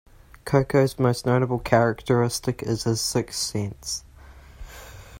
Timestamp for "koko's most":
0.45-1.27